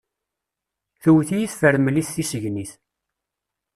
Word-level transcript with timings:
Tewwet-iyi 1.01 1.47
tefremlit 1.51 2.09
tissegnit. 2.15 2.71